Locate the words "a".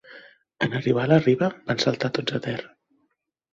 1.03-1.09, 2.41-2.45